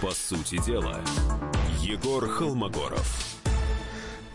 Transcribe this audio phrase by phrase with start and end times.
[0.00, 1.02] По сути дела,
[1.80, 3.36] Егор Холмогоров.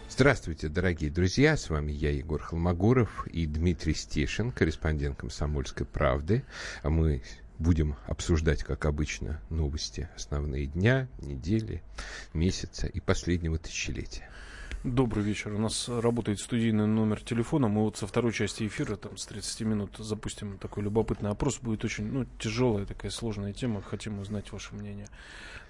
[0.09, 6.43] Здравствуйте, дорогие друзья, с вами я, Егор Холмогоров и Дмитрий Стешин, корреспондент «Комсомольской правды».
[6.83, 7.23] Мы
[7.59, 11.81] будем обсуждать, как обычно, новости основные дня, недели,
[12.33, 14.29] месяца и последнего тысячелетия.
[14.83, 15.53] Добрый вечер.
[15.53, 17.69] У нас работает студийный номер телефона.
[17.69, 21.59] Мы вот со второй части эфира, там, с 30 минут запустим такой любопытный опрос.
[21.59, 23.81] Будет очень, ну, тяжелая такая сложная тема.
[23.81, 25.07] Хотим узнать ваше мнение.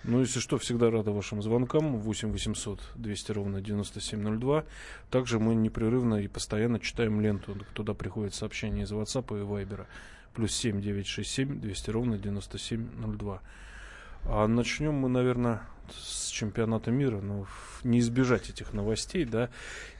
[0.04, 1.98] Ну, если что, всегда рада вашим звонкам.
[1.98, 4.66] 8 800 200 ровно 9702.
[5.12, 7.56] Также мы непрерывно и постоянно читаем ленту.
[7.74, 9.86] Туда приходят сообщения из WhatsApp и Viber.
[10.34, 13.42] Плюс 7 967 200 ровно 9702.
[14.26, 15.62] А начнем мы, наверное,
[15.92, 17.46] с чемпионата мира, но
[17.84, 19.50] не избежать этих новостей, да.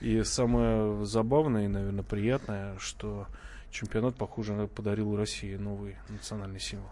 [0.02, 3.28] И самое забавное и, наверное, приятное, что
[3.72, 6.90] чемпионат, похоже, подарил России новый национальный символ.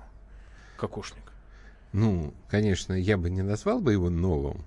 [0.77, 1.31] Кокошник.
[1.93, 4.65] Ну, конечно, я бы не назвал бы его новым.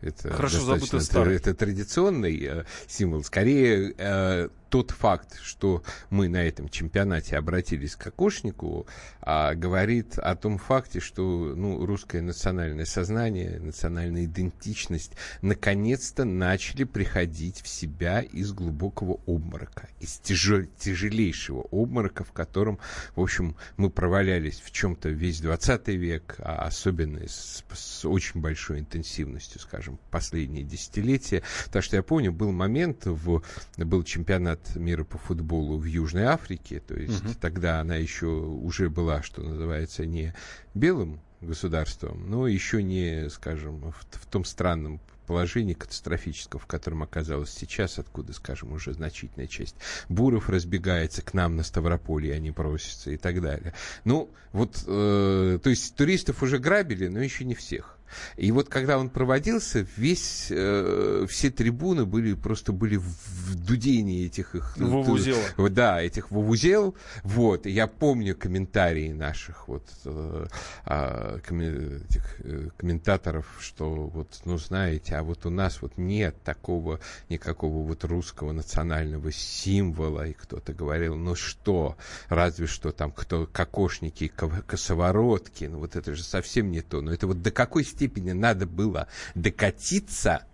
[0.00, 1.36] Это Хорошо забытый старый.
[1.36, 3.24] Это, традиционный э, символ.
[3.24, 8.86] Скорее, э, тот факт, что мы на этом чемпионате обратились к кокошнику,
[9.20, 17.62] а, говорит о том факте, что ну, русское национальное сознание, национальная идентичность наконец-то начали приходить
[17.62, 22.78] в себя из глубокого обморока, из тяжел, тяжелейшего обморока, в котором,
[23.14, 28.80] в общем, мы провалялись в чем-то весь 20 век, а особенно с, с очень большой
[28.80, 31.42] интенсивностью, скажем, последние десятилетия.
[31.72, 33.42] Так что я помню, был момент, в,
[33.76, 36.80] был чемпионат мира по футболу в Южной Африке.
[36.80, 37.34] То есть угу.
[37.40, 40.34] тогда она еще уже была, что называется, не
[40.74, 47.50] белым государством, но еще не, скажем, в, в том странном положении катастрофическом, в котором оказалась
[47.50, 49.76] сейчас, откуда, скажем, уже значительная часть
[50.08, 53.74] буров разбегается к нам на Ставрополье, они просятся и так далее.
[54.04, 57.97] Ну, вот, э, то есть туристов уже грабили, но еще не всех.
[58.36, 64.54] И вот когда он проводился, весь, э, все трибуны были просто были в дудении этих
[64.54, 64.76] их...
[64.76, 65.70] Вувузела.
[65.70, 66.94] Да, этих вувузел.
[67.22, 67.66] Вот.
[67.66, 70.46] И я помню комментарии наших вот э,
[70.86, 76.36] э, коммен, этих, э, комментаторов, что вот, ну, знаете, а вот у нас вот нет
[76.42, 80.28] такого никакого вот русского национального символа.
[80.28, 81.96] И кто-то говорил, ну что,
[82.28, 87.00] разве что там кто кокошники, косоворотки, ну вот это же совсем не то.
[87.00, 90.44] Но это вот до какой степени степени надо было докатиться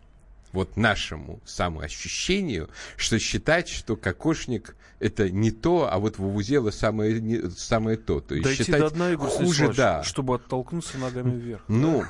[0.53, 7.51] вот нашему самоощущению, что считать, что кокошник это не то, а вот вувузела самое, не,
[7.51, 8.21] самое то.
[8.21, 10.03] То есть Дойти считать до дна, Игорь хуже, да.
[10.03, 11.63] чтобы оттолкнуться ногами вверх.
[11.69, 12.05] Ну,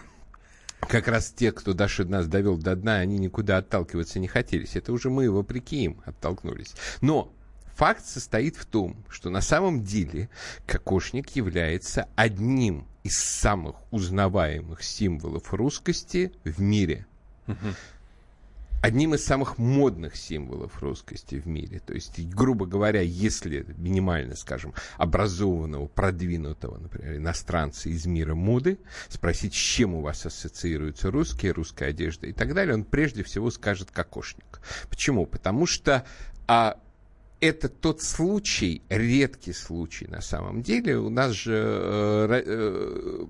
[0.81, 4.77] как раз те, кто даже нас довел до дна, они никуда отталкиваться не хотелись.
[4.77, 6.75] Это уже мы, вопреки им, оттолкнулись.
[7.01, 7.33] Но
[7.75, 10.29] факт состоит в том, что на самом деле
[10.67, 17.07] кокошник является одним из самых узнаваемых символов русскости в мире.
[18.83, 21.81] Одним из самых модных символов русскости в мире.
[21.81, 28.79] То есть, грубо говоря, если минимально, скажем, образованного, продвинутого, например, иностранца из мира моды,
[29.09, 33.51] спросить, с чем у вас ассоциируются русские, русская одежда и так далее, он прежде всего
[33.51, 34.61] скажет кокошник.
[34.91, 35.25] Почему?
[35.25, 36.05] Потому что
[36.47, 36.79] а,
[37.45, 40.97] это тот случай, редкий случай на самом деле.
[40.97, 43.27] У нас же, э, э,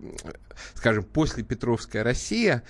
[0.74, 2.62] скажем, после Петровская Россия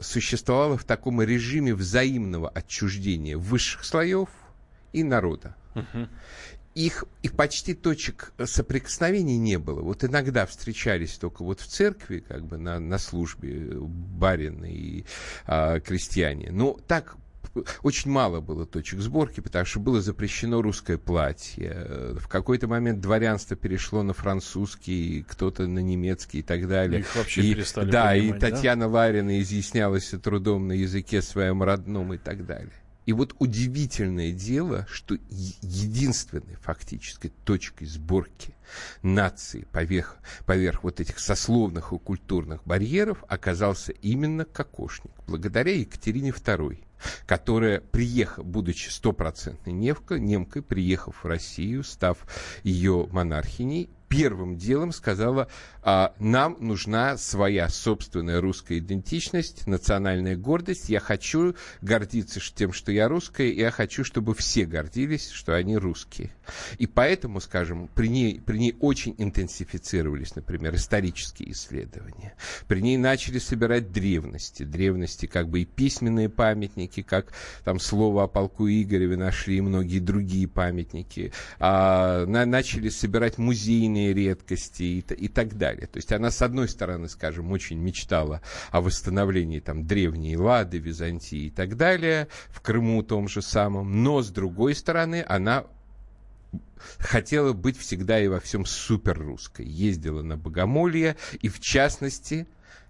[0.00, 4.28] существовала в таком режиме взаимного отчуждения высших слоев
[4.92, 5.56] и народа.
[6.74, 9.80] Их, их почти точек соприкосновений не было.
[9.80, 15.04] Вот иногда встречались только вот в церкви, как бы на, на службе барины и
[15.46, 16.50] а, крестьяне.
[16.50, 17.16] Но так
[17.82, 22.14] очень мало было точек сборки, потому что было запрещено русское платье.
[22.18, 27.00] В какой-то момент дворянство перешло на французский, кто-то на немецкий и так далее.
[27.00, 28.92] Их вообще и, перестали Да, и Татьяна да?
[28.92, 32.72] Ларина изъяснялась трудом на языке своем родном и так далее.
[33.06, 38.54] И вот удивительное дело, что единственной фактической точкой сборки
[39.02, 46.84] нации поверх, поверх вот этих сословных и культурных барьеров оказался именно кокошник, благодаря Екатерине II
[47.26, 52.18] которая, приехав, будучи стопроцентной немкой, приехав в Россию, став
[52.62, 55.48] ее монархиней, первым делом сказала,
[55.82, 60.88] а, нам нужна своя собственная русская идентичность, национальная гордость.
[60.88, 65.76] Я хочу гордиться тем, что я русская, и я хочу, чтобы все гордились, что они
[65.76, 66.30] русские.
[66.78, 72.34] И поэтому, скажем, при ней, при ней очень интенсифицировались, например, исторические исследования.
[72.66, 74.62] При ней начали собирать древности.
[74.62, 77.32] Древности как бы и письменные памятники, как
[77.64, 81.32] там слово о полку Игореве нашли, и многие другие памятники.
[81.58, 85.86] А, на, начали собирать музейные местные редкости и, и так далее.
[85.86, 88.40] То есть она, с одной стороны, скажем, очень мечтала
[88.70, 94.22] о восстановлении там древней Лады, Византии и так далее, в Крыму том же самом, но,
[94.22, 95.64] с другой стороны, она
[96.98, 99.66] хотела быть всегда и во всем супер русской.
[99.66, 102.46] Ездила на богомолье, и в частности,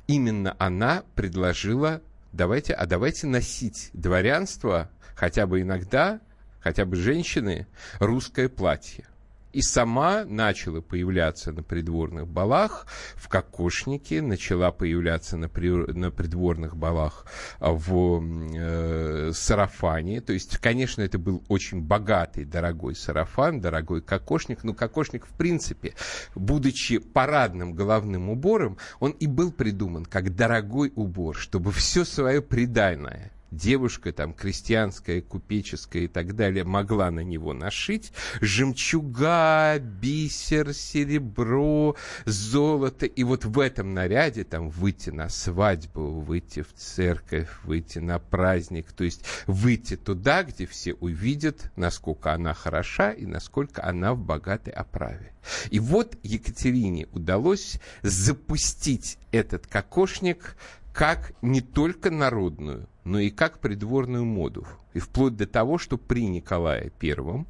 [0.06, 2.02] именно она предложила,
[2.32, 6.20] давайте, а давайте носить дворянство хотя бы иногда,
[6.60, 7.66] хотя бы женщины,
[8.00, 9.06] русское платье
[9.54, 16.76] и сама начала появляться на придворных балах, в кокошнике, начала появляться на, при, на придворных
[16.76, 17.26] балах
[17.60, 18.20] в
[18.56, 20.20] э, сарафане.
[20.20, 25.94] То есть, конечно, это был очень богатый, дорогой сарафан, дорогой кокошник, но кокошник, в принципе,
[26.34, 33.30] будучи парадным головным убором, он и был придуман как дорогой убор, чтобы все свое приданное
[33.56, 43.06] девушка там крестьянская, купеческая и так далее могла на него нашить жемчуга, бисер, серебро, золото.
[43.06, 48.92] И вот в этом наряде там выйти на свадьбу, выйти в церковь, выйти на праздник,
[48.92, 54.72] то есть выйти туда, где все увидят, насколько она хороша и насколько она в богатой
[54.72, 55.32] оправе.
[55.70, 60.56] И вот Екатерине удалось запустить этот кокошник
[60.94, 64.64] как не только народную, но и как придворную моду.
[64.94, 67.44] И вплоть до того, что при Николае I,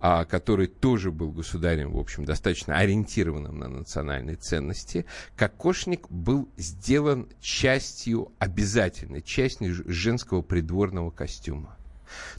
[0.00, 5.06] а, который тоже был государем, в общем, достаточно ориентированным на национальные ценности,
[5.36, 11.76] кокошник был сделан частью, обязательной частью женского придворного костюма.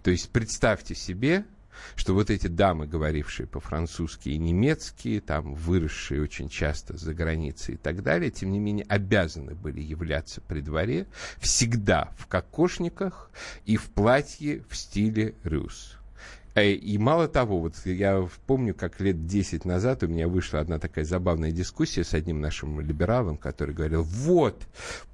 [0.04, 1.46] То есть представьте себе,
[1.96, 7.78] что вот эти дамы, говорившие по-французски и немецки, там, выросшие очень часто за границей и
[7.78, 11.08] так далее, тем не менее обязаны были являться при дворе
[11.40, 13.30] всегда в кокошниках
[13.66, 15.98] и в платье в стиле рюс.
[16.56, 20.80] Э, и мало того, вот я помню, как лет 10 назад у меня вышла одна
[20.80, 24.62] такая забавная дискуссия с одним нашим либералом, который говорил, вот,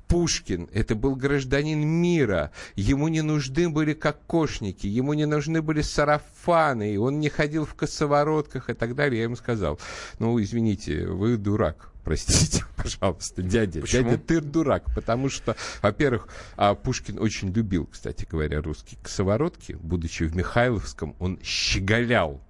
[0.09, 6.95] Пушкин, это был гражданин мира, ему не нужны были кокошники, ему не нужны были сарафаны,
[6.95, 9.19] и он не ходил в косоворотках и так далее.
[9.19, 9.79] Я ему сказал,
[10.17, 13.81] ну, извините, вы дурак, простите, пожалуйста, дядя.
[13.81, 14.09] Почему?
[14.09, 16.27] Дядя, ты дурак, потому что, во-первых,
[16.57, 19.73] а, Пушкин очень любил, кстати говоря, русские косоворотки.
[19.73, 22.41] Будучи в Михайловском, он щеголял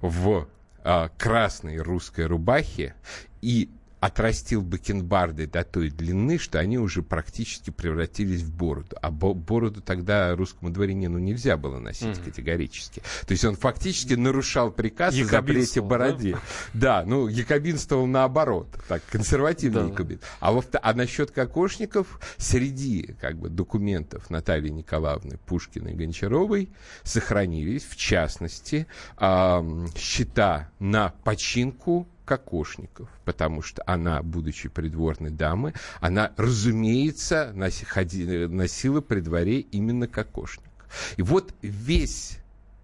[0.00, 0.48] в
[0.82, 2.94] а, красной русской рубахе
[3.42, 3.70] и
[4.00, 8.96] отрастил бакенбарды до той длины, что они уже практически превратились в бороду.
[9.02, 12.24] А бороду тогда русскому дворянину нельзя было носить mm.
[12.24, 13.00] категорически.
[13.26, 16.32] То есть он фактически нарушал приказ о запрете бороде.
[16.72, 17.00] Да?
[17.00, 18.68] да, ну, якобинствовал наоборот.
[18.88, 19.88] Так, консервативный да.
[19.88, 20.20] якобин.
[20.40, 26.70] А, во а насчет кокошников, среди как бы, документов Натальи Николаевны Пушкиной и Гончаровой
[27.02, 28.86] сохранились, в частности,
[29.18, 39.18] э, счета на починку кокошников, потому что она, будучи придворной дамой, она, разумеется, носила при
[39.18, 40.70] дворе именно кокошник.
[41.16, 42.39] И вот весь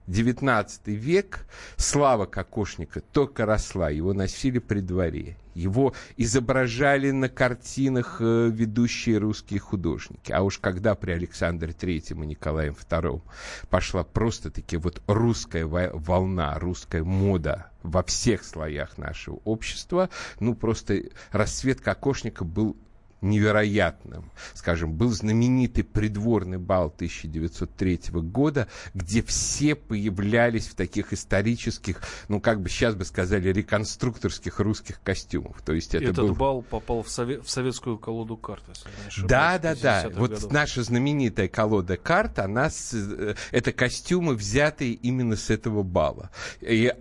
[0.07, 8.51] XIX век слава кокошника только росла, его носили при дворе, его изображали на картинах э,
[8.53, 10.33] ведущие русские художники.
[10.33, 13.23] А уж когда при Александре Третьем и Николае II
[13.69, 20.11] пошла просто-таки вот русская волна, русская мода во всех слоях нашего общества,
[20.41, 22.77] ну просто расцвет кокошника был
[23.21, 24.31] невероятным.
[24.55, 32.61] Скажем, был знаменитый придворный бал 1903 года, где все появлялись в таких исторических, ну, как
[32.61, 35.63] бы сейчас бы сказали, реконструкторских русских костюмах.
[35.63, 36.35] То есть это Этот был...
[36.35, 37.41] бал попал в, сове...
[37.41, 39.31] в советскую колоду карт, если не ошибаюсь.
[39.31, 40.11] Да, да, да.
[40.15, 40.53] Вот годов.
[40.53, 42.93] наша знаменитая колода карт, она с...
[42.95, 46.31] Э, это костюмы, взятые именно с этого бала.
[46.61, 46.93] И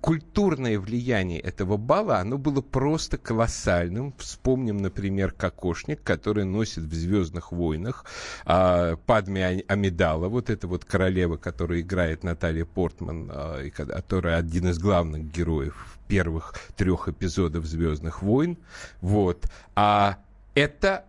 [0.00, 4.12] культурное влияние этого бала, оно было просто колоссальным.
[4.18, 8.04] Вспомним, например, кокошник, который носит в «Звездных войнах»
[8.44, 14.78] а, Падме Амидала, вот эта вот королева, которая играет Наталья Портман, а, которая один из
[14.78, 18.58] главных героев первых трех эпизодов «Звездных войн».
[19.00, 19.46] Вот.
[19.76, 20.18] А
[20.54, 21.04] это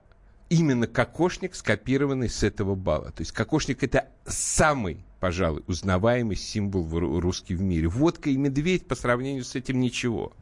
[0.50, 3.12] именно кокошник, скопированный с этого бала.
[3.12, 6.86] То есть кокошник— это самый пожалуй, узнаваемый символ
[7.22, 7.88] русский в мире.
[7.88, 10.34] Водка и медведь по сравнению с этим ничего.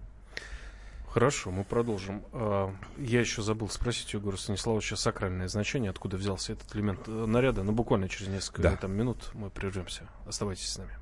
[1.07, 2.23] Хорошо, мы продолжим.
[2.31, 7.11] А, я еще забыл спросить у Егора Станиславовича сакральное значение, откуда взялся этот элемент э,
[7.11, 7.61] наряда.
[7.61, 8.75] Но буквально через несколько да.
[8.75, 10.09] там, минут мы прервемся.
[10.25, 10.97] Оставайтесь с нами.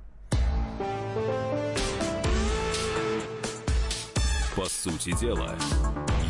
[4.57, 5.55] По сути дела,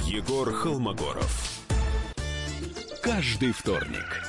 [0.06, 1.66] Егор Холмогоров.
[3.02, 4.29] Каждый вторник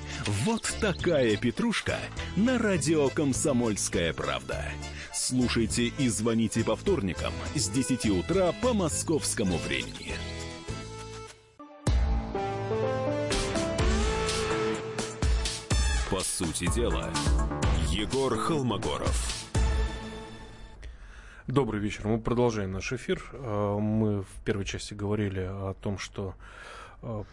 [0.27, 1.97] Вот такая петрушка
[2.35, 4.63] на радио «Комсомольская правда».
[5.11, 10.13] Слушайте и звоните по вторникам с 10 утра по московскому времени.
[16.11, 17.09] По сути дела,
[17.89, 19.47] Егор Холмогоров.
[21.47, 22.07] Добрый вечер.
[22.07, 23.23] Мы продолжаем наш эфир.
[23.33, 26.35] Э, мы в первой части говорили о том, что
[27.01, 27.23] э,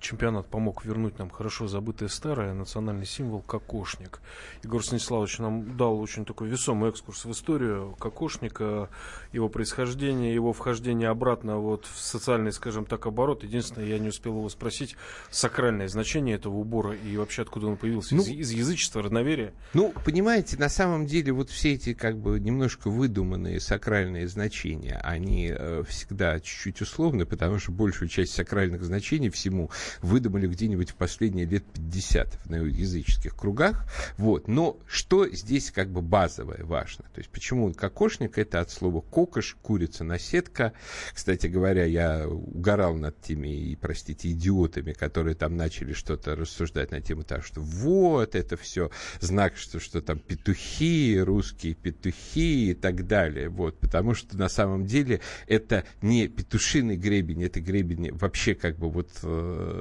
[0.00, 4.20] чемпионат помог вернуть нам хорошо забытое старое, национальный символ кокошник.
[4.62, 8.88] Егор Станиславович нам дал очень такой весомый экскурс в историю кокошника,
[9.32, 13.44] его происхождение, его вхождение обратно вот в социальный, скажем так, оборот.
[13.44, 14.96] Единственное, я не успел его спросить,
[15.30, 19.52] сакральное значение этого убора и вообще откуда он появился, ну, из, из язычества, родноверия.
[19.74, 25.52] Ну, понимаете, на самом деле вот все эти как бы немножко выдуманные сакральные значения, они
[25.54, 29.70] э, всегда чуть-чуть условны, потому что большую часть сакральных значений всему
[30.02, 33.84] выдумали где-нибудь в последние лет 50 в языческих кругах.
[34.16, 34.48] Вот.
[34.48, 37.04] Но что здесь как бы базовое важно?
[37.14, 38.38] То есть почему кокошник?
[38.38, 40.72] Это от слова кокош, курица, наседка.
[41.12, 47.00] Кстати говоря, я угорал над теми, и, простите, идиотами, которые там начали что-то рассуждать на
[47.00, 53.06] тему того, что вот, это все знак, что, что там петухи, русские петухи и так
[53.06, 53.48] далее.
[53.48, 53.78] Вот.
[53.78, 59.10] Потому что на самом деле это не петушиный гребень, это гребень вообще как бы вот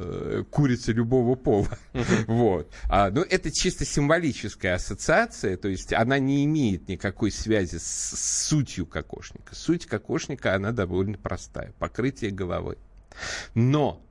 [0.02, 1.70] э, курицы любого пола.
[2.28, 2.72] Вот.
[2.90, 8.48] А, ну, это чисто символическая ассоциация, то есть она не имеет никакой связи с, с
[8.48, 9.56] сутью кокошника.
[9.56, 11.74] Суть кокошника, она довольно простая.
[11.80, 12.78] Покрытие головы.
[13.54, 14.02] Но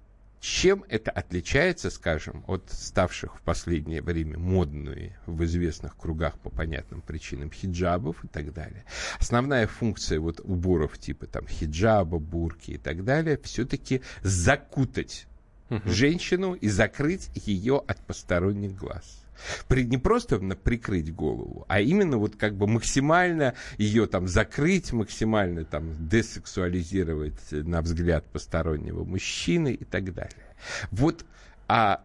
[0.40, 7.00] чем это отличается, скажем, от ставших в последнее время модными в известных кругах по понятным
[7.00, 8.84] причинам хиджабов и так далее?
[9.18, 15.26] Основная функция вот уборов типа там хиджаба, бурки и так далее все-таки закутать
[15.70, 15.88] угу.
[15.88, 19.24] женщину и закрыть ее от посторонних глаз.
[19.68, 25.64] При, не просто прикрыть голову, а именно вот как бы максимально ее там закрыть, максимально
[25.64, 30.56] там десексуализировать на взгляд постороннего мужчины и так далее.
[30.90, 31.24] Вот,
[31.68, 32.04] а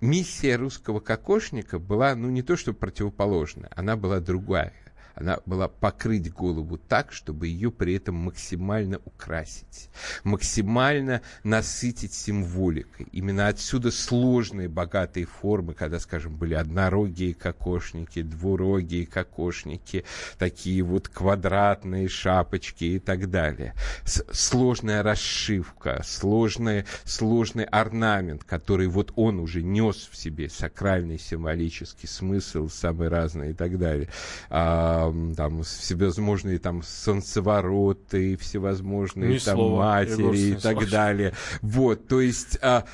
[0.00, 4.72] миссия русского кокошника была, ну, не то что противоположная, она была другая.
[5.18, 9.90] Она была покрыть голову так, чтобы ее при этом максимально украсить,
[10.22, 13.08] максимально насытить символикой.
[13.10, 20.04] Именно отсюда сложные, богатые формы, когда, скажем, были однорогие кокошники, двурогие кокошники,
[20.38, 23.74] такие вот квадратные шапочки и так далее.
[24.04, 32.08] С сложная расшивка, сложный, сложный орнамент, который вот он уже нес в себе сакральный символический
[32.08, 34.08] смысл, самый разный и так далее.
[34.48, 41.34] А, там всевозможные там солнцевороты, всевозможные Ни там слова, матери и так далее.
[41.62, 42.84] Вот, то есть а,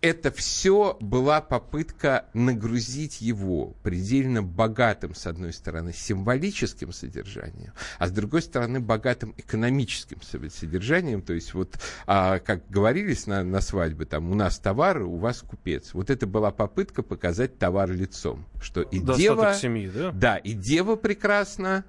[0.00, 8.10] это все была попытка нагрузить его предельно богатым, с одной стороны, символическим содержанием, а с
[8.10, 11.22] другой стороны, богатым экономическим содержанием.
[11.22, 15.42] То есть вот, а, как говорились на, на свадьбе, там, у нас товар, у вас
[15.42, 15.94] купец.
[15.94, 18.46] Вот это была попытка показать товар лицом.
[18.60, 19.54] Что и Достаток дева...
[19.54, 20.10] семьи, да?
[20.12, 21.84] Да, и дева прекрасна,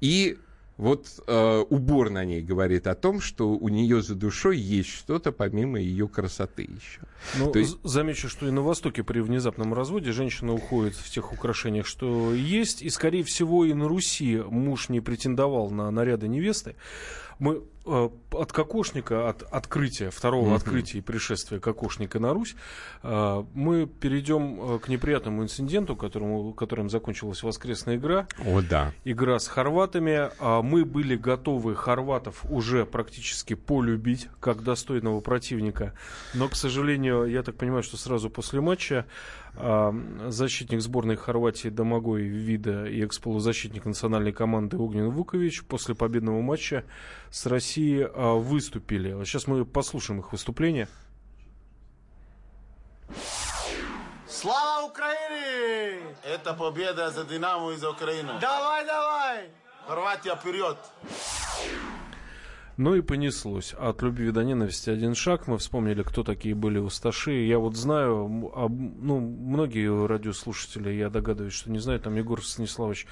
[0.00, 0.38] и
[0.76, 5.32] вот э, убор на ней говорит о том, что у нее за душой есть что-то
[5.32, 7.00] помимо ее красоты еще.
[7.38, 7.78] Ну, То есть...
[7.82, 12.82] Замечу, что и на Востоке при внезапном разводе женщина уходит в тех украшениях, что есть,
[12.82, 16.76] и, скорее всего, и на Руси муж не претендовал на наряды невесты.
[17.38, 20.56] Мы э, от кокошника, от открытия, второго mm-hmm.
[20.56, 22.56] открытия и пришествия кокошника на Русь,
[23.02, 28.26] э, мы перейдем э, к неприятному инциденту, которому, которым закончилась воскресная игра.
[28.44, 28.92] О, да.
[29.04, 30.30] Игра с хорватами.
[30.38, 35.94] А мы были готовы хорватов уже практически полюбить, как достойного противника.
[36.34, 39.06] Но, к сожалению, я так понимаю, что сразу после матча
[39.56, 46.84] защитник сборной Хорватии Домогой Вида и экс-полузащитник национальной команды Огнен Вукович после победного матча
[47.30, 49.24] с Россией а, выступили.
[49.24, 50.88] Сейчас мы послушаем их выступление.
[54.28, 56.02] Слава Украине!
[56.24, 58.38] Это победа за Динамо и за Украину.
[58.40, 59.50] Давай, давай!
[59.86, 60.76] Хорватия вперед!
[62.76, 63.74] Ну и понеслось.
[63.78, 65.46] От любви до ненависти один шаг.
[65.46, 67.32] Мы вспомнили, кто такие были усташи.
[67.46, 72.02] Я вот знаю, ну, многие радиослушатели, я догадываюсь, что не знают.
[72.02, 73.06] Там Егор Станиславович,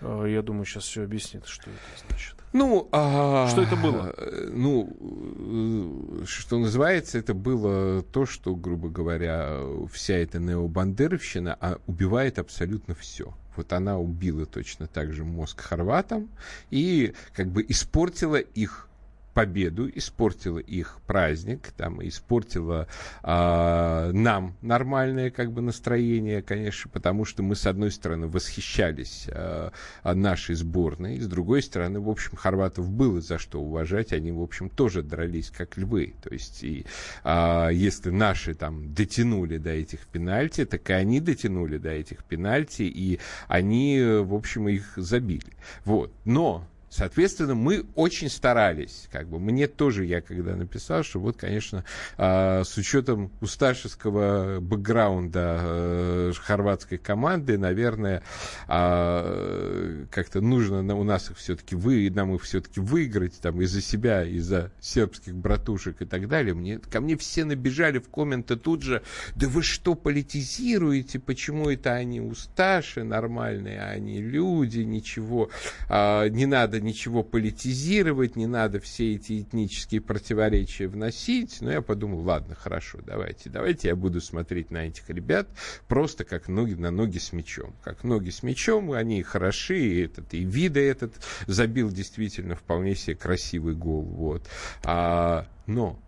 [0.00, 2.34] э, я думаю, сейчас все объяснит, что это значит.
[2.52, 4.12] Ну, а, Что это было?
[4.16, 9.60] э, Ну, э, что называется, это было то, что, грубо говоря,
[9.92, 13.32] вся эта необандеровщина а, убивает абсолютно все.
[13.56, 16.28] Вот она убила точно так же мозг хорватам
[16.70, 18.88] и как бы испортила их
[19.34, 22.86] победу, испортила их праздник, там, испортила
[23.22, 29.72] а, нам нормальное как бы настроение, конечно, потому что мы, с одной стороны, восхищались а,
[30.04, 34.70] нашей сборной, с другой стороны, в общем, хорватов было за что уважать, они, в общем,
[34.70, 36.86] тоже дрались как львы, то есть, и
[37.24, 42.82] а, если наши там дотянули до этих пенальти, так и они дотянули до этих пенальти,
[42.82, 45.52] и они, в общем, их забили.
[45.84, 49.08] Вот, но Соответственно, мы очень старались.
[49.10, 49.40] Как бы.
[49.40, 51.84] Мне тоже, я когда написал, что вот, конечно,
[52.16, 58.22] а, с учетом усташевского бэкграунда э, хорватской команды, наверное,
[58.68, 63.82] а, как-то нужно на- у нас их все-таки вы, нам их все-таки выиграть там из-за
[63.82, 66.54] себя, из-за сербских братушек и так далее.
[66.54, 69.02] Мне, ко мне все набежали в комменты тут же,
[69.34, 75.50] да вы что политизируете, почему это они усташи нормальные, а они люди, ничего,
[75.88, 81.60] а, не надо ничего политизировать, не надо все эти этнические противоречия вносить.
[81.60, 85.48] Но я подумал, ладно, хорошо, давайте, давайте я буду смотреть на этих ребят
[85.88, 87.74] просто как ноги на ноги с мячом.
[87.82, 91.14] Как ноги с мячом, они хороши, и этот, и вида этот
[91.46, 94.02] забил действительно вполне себе красивый гол.
[94.02, 94.46] Вот.
[94.84, 95.98] А, но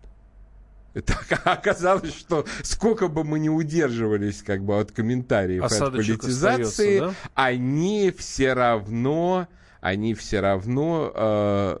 [0.97, 6.97] это оказалось, что сколько бы мы не удерживались как бы от комментариев от Осадочек политизации,
[6.97, 7.31] остается, да?
[7.35, 9.47] они все равно,
[9.81, 11.77] они все равно э,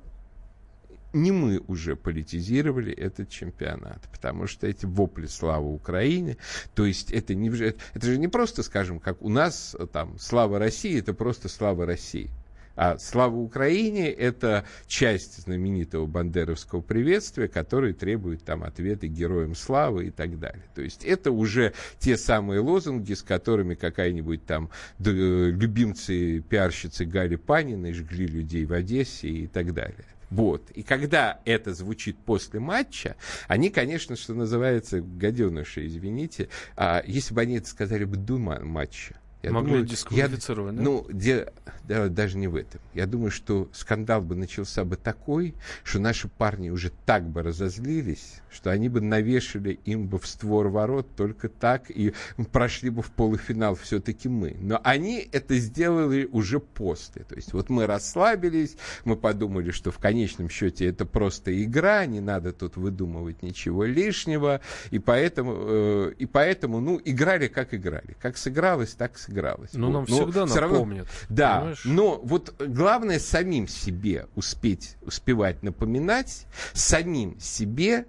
[1.13, 6.37] не мы уже политизировали этот чемпионат, потому что эти вопли слава Украине,
[6.75, 10.59] то есть это не это же не просто, скажем, как у нас э, там слава
[10.59, 12.29] России, это просто слава России.
[12.77, 20.11] А «Слава Украине»— это часть знаменитого бандеровского приветствия, который требует там ответы героям славы и
[20.11, 20.63] так далее.
[20.75, 27.93] То есть это уже те самые лозунги, с которыми какая-нибудь там любимцы пиарщицы Гали Паниной
[27.93, 30.05] жгли людей в Одессе и так далее.
[30.29, 30.69] Вот.
[30.71, 33.15] И когда это звучит после матча,
[33.47, 38.59] они, конечно, что называется, гаденыши, извините, а если бы они это сказали бы до ма-
[38.59, 39.15] матча,
[39.47, 40.81] я Могли думаю, дисквалифицировать, я?
[40.81, 41.47] Ну, де-
[41.87, 42.81] да, даже не в этом.
[42.93, 48.41] Я думаю, что скандал бы начался бы такой, что наши парни уже так бы разозлились,
[48.49, 52.13] что они бы навешали им бы в створ ворот только так и
[52.51, 54.57] прошли бы в полуфинал все-таки мы.
[54.59, 57.23] Но они это сделали уже после.
[57.23, 62.19] То есть вот мы расслабились, мы подумали, что в конечном счете это просто игра, не
[62.19, 64.59] надо тут выдумывать ничего лишнего,
[64.91, 68.17] и поэтому, э, и поэтому ну, играли как играли.
[68.21, 69.36] Как сыгралось, так сыгралось.
[69.73, 69.93] Ну, Вот.
[69.93, 71.07] нам Но всегда равно- напомнят.
[71.29, 71.85] да, понимаешь?
[71.85, 78.05] но вот главное самим себе успеть, успевать напоминать, самим себе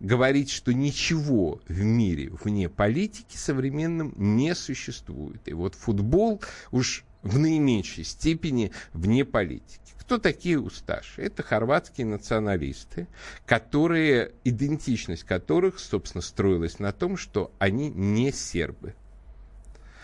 [0.00, 5.40] говорить, что ничего в мире вне политики современном не существует.
[5.46, 9.80] И вот футбол уж в наименьшей степени вне политики.
[9.98, 11.22] Кто такие усташи?
[11.22, 13.08] Это хорватские националисты,
[13.44, 18.94] которые, идентичность которых, собственно, строилась на том, что они не сербы.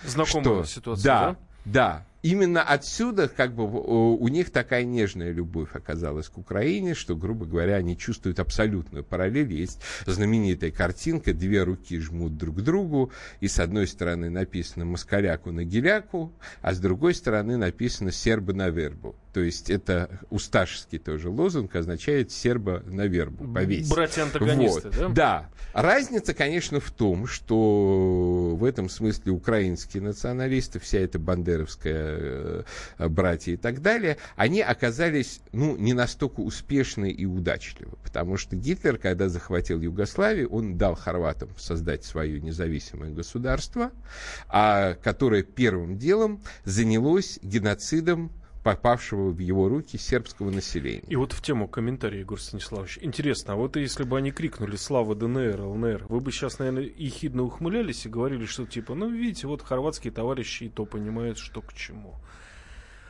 [0.05, 0.65] Знакомая Что?
[0.65, 2.05] ситуация, да, да?
[2.23, 7.77] Именно отсюда как бы у них такая нежная любовь оказалась к Украине, что, грубо говоря,
[7.77, 9.53] они чувствуют абсолютную параллель.
[9.53, 15.51] Есть знаменитая картинка, две руки жмут друг к другу, и с одной стороны написано «москаляку
[15.51, 19.17] на геляку», а с другой стороны написано «серба на вербу».
[19.33, 23.91] То есть это усташский тоже лозунг, означает «серба на вербу», повесить.
[23.91, 24.99] Братья-антагонисты, Вот.
[24.99, 25.09] да?
[25.09, 25.49] Да.
[25.73, 33.53] Разница, конечно, в том, что в этом смысле украинские националисты, вся эта бандеровская э, братья
[33.53, 37.93] и так далее, они оказались ну, не настолько успешны и удачливы.
[38.03, 43.93] Потому что Гитлер, когда захватил Югославию, он дал хорватам создать свое независимое государство,
[44.49, 51.05] а, которое первым делом занялось геноцидом попавшего в его руки сербского населения.
[51.09, 52.99] И вот в тему комментария, Егор Станиславович.
[53.03, 57.43] Интересно, а вот если бы они крикнули «Слава ДНР, ЛНР», вы бы сейчас, наверное, ехидно
[57.43, 61.73] ухмылялись и говорили, что типа, ну, видите, вот хорватские товарищи и то понимают, что к
[61.73, 62.15] чему.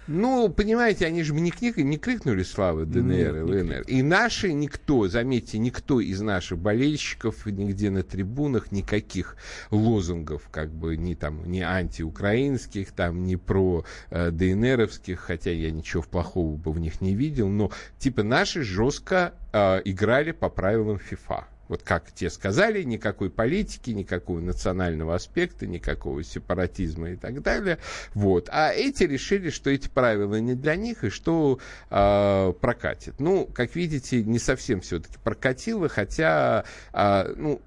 [0.09, 3.83] Ну, понимаете, они же не, кни- не крикнули славы ДНР и ЛНР.
[3.83, 9.37] И наши никто, заметьте, никто из наших болельщиков нигде на трибунах никаких
[9.71, 16.03] лозунгов, как бы ни там, ни антиукраинских, там, ни про э, ДНРовских, хотя я ничего
[16.03, 21.47] плохого бы в них не видел, но типа наши жестко э, играли по правилам ФИФА.
[21.69, 27.79] Вот как те сказали, никакой политики, никакого национального аспекта, никакого сепаратизма и так далее.
[28.15, 28.49] Вот.
[28.51, 31.59] А эти решили, что эти правила не для них и что
[31.91, 33.21] э, прокатит.
[33.21, 37.61] Ну, как видите, не совсем все-таки прокатило, хотя, э, ну,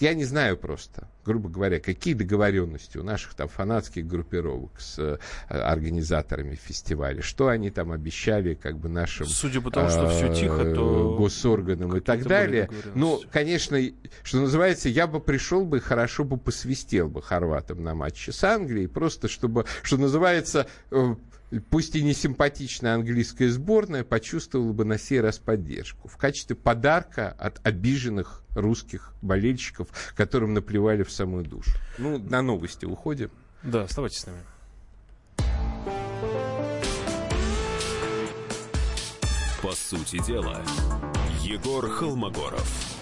[0.00, 5.18] я не знаю просто, грубо говоря, какие договоренности у наших там фанатских группировок с э,
[5.48, 10.74] организаторами фестиваля, что они там обещали как бы нашим Судя по тому, что все тихо,
[10.74, 12.68] то госорганам и так далее.
[12.94, 13.78] Ну, конечно,
[14.22, 18.88] что называется, я бы пришел бы, хорошо бы посвистел бы хорватам на матче с Англией,
[18.88, 21.14] просто чтобы, что называется, э,
[21.60, 26.08] пусть и не симпатичная английская сборная, почувствовала бы на сей раз поддержку.
[26.08, 31.72] В качестве подарка от обиженных русских болельщиков, которым наплевали в самую душу.
[31.98, 33.30] Ну, на новости уходим.
[33.62, 34.40] Да, оставайтесь с нами.
[39.62, 40.60] По сути дела,
[41.42, 43.01] Егор Холмогоров.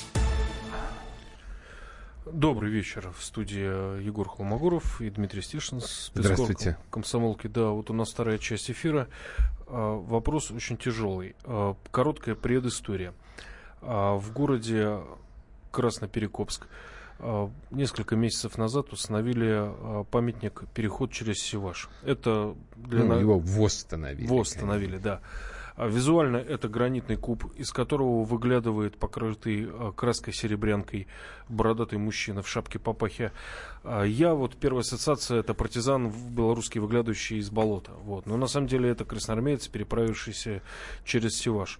[2.33, 3.11] Добрый вечер.
[3.17, 5.81] В студии Егор Холмогоров и Дмитрий Стешин.
[6.13, 6.77] Здравствуйте.
[6.89, 7.47] Комсомолки.
[7.47, 9.09] Да, вот у нас вторая часть эфира.
[9.67, 11.35] А, вопрос очень тяжелый.
[11.43, 13.13] А, короткая предыстория.
[13.81, 14.99] А, в городе
[15.71, 16.67] Красноперекопск
[17.69, 21.87] несколько месяцев назад установили памятник «Переход через Севаш».
[22.03, 23.03] Это для...
[23.03, 24.25] Ну, его восстановили.
[24.25, 25.21] Восстановили, да.
[25.75, 31.07] А визуально это гранитный куб, из которого выглядывает покрытый а, краской серебрянкой
[31.49, 33.31] бородатый мужчина в шапке папахи.
[33.83, 37.91] А, я вот первая ассоциация это партизан белорусский, выглядывающий из болота.
[38.03, 38.25] Вот.
[38.25, 40.61] Но на самом деле это красноармеец, переправившийся
[41.05, 41.79] через Севаш.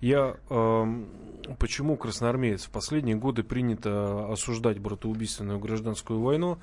[0.00, 1.04] Я э,
[1.58, 2.64] почему красноармеец?
[2.64, 6.58] В последние годы принято осуждать братоубийственную гражданскую войну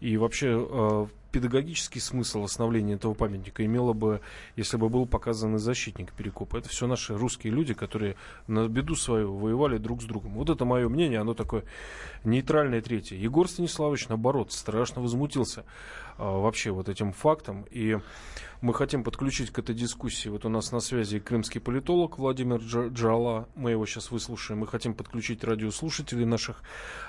[0.00, 4.20] и вообще э, педагогический смысл восстановления этого памятника имело бы,
[4.56, 6.58] если бы был показан и защитник Перекопа.
[6.58, 8.16] Это все наши русские люди, которые
[8.46, 10.34] на беду свою воевали друг с другом.
[10.34, 11.64] Вот это мое мнение, оно такое
[12.24, 13.16] нейтральное третье.
[13.16, 15.64] Егор Станиславович, наоборот, страшно возмутился
[16.18, 17.64] а, вообще вот этим фактом.
[17.70, 17.98] И
[18.60, 20.28] мы хотим подключить к этой дискуссии.
[20.28, 23.48] Вот у нас на связи крымский политолог Владимир Джала.
[23.54, 24.60] Мы его сейчас выслушаем.
[24.60, 26.62] Мы хотим подключить радиослушателей наших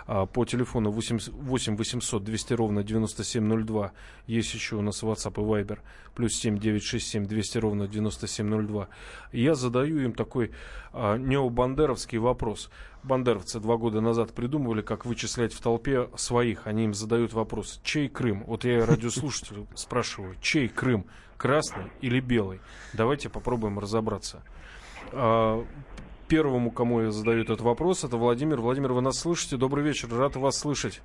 [0.08, 3.92] а, по телефону 8, 8 800 200 ровно 9702.
[4.28, 5.80] Есть еще у нас WhatsApp и Viber.
[6.16, 8.88] Плюс 7 967 200 ровно 9702.
[9.32, 10.52] И я задаю им такой
[10.94, 12.70] а, необандеровский вопрос.
[13.04, 16.68] Бандеровцы два года назад придумывали, как вычислять в толпе своих.
[16.68, 18.44] Они им задают вопрос, чей Крым?
[18.46, 21.06] Вот я радиослушателю спрашиваю, чей Крым?
[21.42, 22.60] красный или белый?
[22.94, 24.44] Давайте попробуем разобраться.
[25.12, 25.66] А,
[26.28, 28.62] первому, кому я задаю этот вопрос, это Владимир.
[28.62, 29.58] Владимир, вы нас слышите?
[29.58, 31.02] Добрый вечер, рад вас слышать.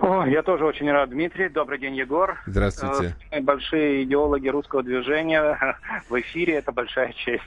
[0.00, 1.50] О, я тоже очень рад, Дмитрий.
[1.50, 2.38] Добрый день, Егор.
[2.46, 3.14] Здравствуйте.
[3.30, 5.76] Э, большие идеологи русского движения
[6.08, 6.54] в эфире.
[6.54, 7.42] Это большая честь.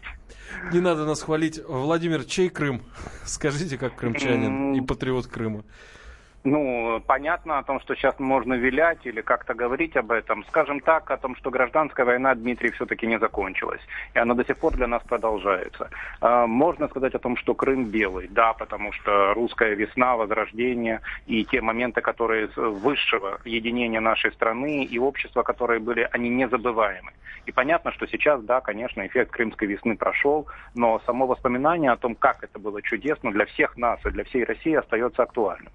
[0.72, 1.60] Не надо нас хвалить.
[1.68, 2.84] Владимир, чей Крым?
[3.26, 5.64] Скажите, как крымчанин и патриот Крыма.
[6.46, 10.44] Ну, понятно о том, что сейчас можно вилять или как-то говорить об этом.
[10.50, 13.80] Скажем так, о том, что гражданская война, Дмитрий, все-таки не закончилась.
[14.14, 15.90] И она до сих пор для нас продолжается.
[16.20, 18.28] А, можно сказать о том, что Крым белый.
[18.28, 25.00] Да, потому что русская весна, возрождение и те моменты, которые высшего единения нашей страны и
[25.00, 27.14] общества, которые были, они незабываемы.
[27.46, 32.16] И понятно, что сейчас, да, конечно, эффект крымской весны прошел, но само воспоминание о том,
[32.16, 35.72] как это было чудесно для всех нас и для всей России остается актуальным.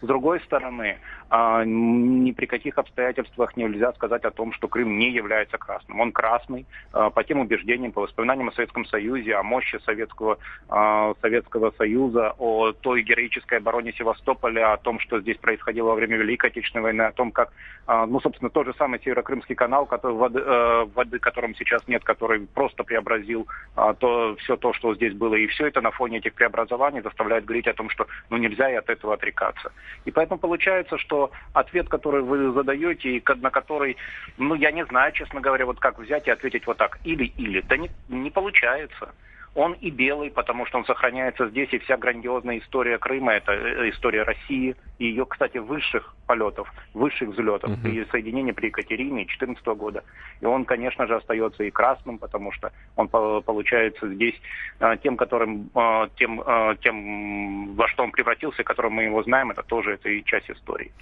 [0.00, 0.98] С другой стороны,
[1.30, 6.00] а, ни при каких обстоятельствах нельзя сказать о том, что Крым не является красным.
[6.00, 11.14] Он красный а, по тем убеждениям, по воспоминаниям о Советском Союзе, о мощи Советского, а,
[11.20, 16.50] Советского Союза, о той героической обороне Севастополя, о том, что здесь происходило во время Великой
[16.50, 17.52] Отечественной войны, о том, как,
[17.86, 22.46] ну, собственно, тот же самый Северокрымский канал, который, воды, э, воды которым сейчас нет, который
[22.46, 25.34] просто преобразил то, все то, что здесь было.
[25.34, 28.74] И все это на фоне этих преобразований заставляет говорить о том, что ну, нельзя и
[28.74, 29.72] от этого отрекаться.
[30.04, 33.96] И поэтому получается, что ответ, который вы задаете, и на который,
[34.36, 37.76] ну, я не знаю, честно говоря, вот как взять и ответить вот так, или-или, да
[37.76, 39.12] не, не получается.
[39.58, 43.90] Он и белый, потому что он сохраняется здесь, и вся грандиозная история Крыма, это э,
[43.90, 47.82] история России, и ее, кстати, высших полетов, высших взлетов, Мгм.
[47.82, 50.04] при соединении при Екатерине 2014 года.
[50.40, 54.40] И он, конечно же, остается и красным, потому что он по- получается здесь
[54.78, 56.40] э, тем, которым, э, тем,
[56.80, 60.92] тем, во что он превратился, которым мы его знаем, это тоже это и часть истории.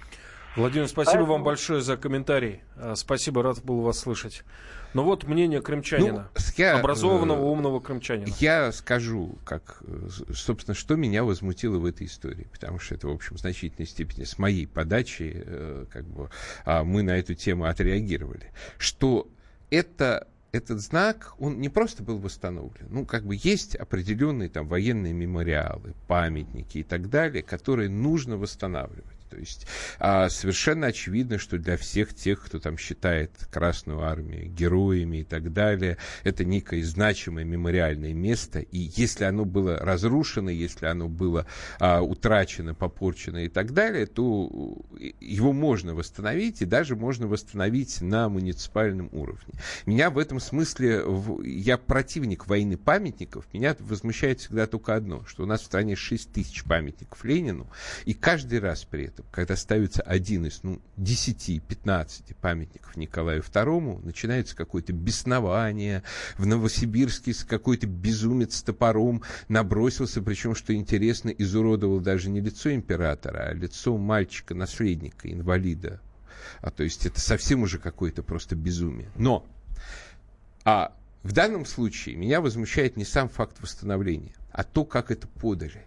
[0.57, 2.61] Владимир, спасибо Поэтому- вам большое за комментарий.
[2.75, 4.43] А, Спасибо, рад был вас слышать.
[4.93, 6.31] Ну вот мнение крымчанина.
[6.33, 8.33] Ну, я, образованного, э, умного крымчанина.
[8.39, 13.11] Я скажу, как, э, собственно, что меня возмутило в этой истории, потому что это, в
[13.11, 16.29] общем, в значительной степени с моей подачи, э, как бы,
[16.65, 19.27] а, мы на эту тему отреагировали, что
[19.69, 22.87] это этот знак, он не просто был восстановлен.
[22.89, 29.16] Ну, как бы есть определенные там военные мемориалы, памятники и так далее, которые нужно восстанавливать.
[29.29, 29.67] То есть
[29.99, 35.53] а, совершенно очевидно, что для всех тех, кто там считает Красную Армию героями и так
[35.53, 38.59] далее, это некое значимое мемориальное место.
[38.59, 41.45] И если оно было разрушено, если оно было
[41.79, 48.01] а, утрачено, попорчено и так далее, то э, его можно восстановить, и даже можно восстановить
[48.01, 49.53] на муниципальном уровне.
[49.85, 51.03] Меня в этом смысле,
[51.43, 56.31] я противник войны памятников, меня возмущает всегда только одно, что у нас в стране 6
[56.31, 57.67] тысяч памятников Ленину,
[58.05, 64.55] и каждый раз при этом, когда ставится один из ну, 10-15 памятников Николаю II, начинается
[64.55, 66.03] какое-то беснование.
[66.37, 73.47] В Новосибирске какой-то безумец с топором набросился, причем, что интересно, изуродовал даже не лицо императора,
[73.49, 76.01] а лицо мальчика-наследника, инвалида.
[76.61, 79.09] А то есть это совсем уже какое-то просто безумие.
[79.15, 79.45] Но
[80.63, 85.85] а в данном случае меня возмущает не сам факт восстановления, а то, как это подали.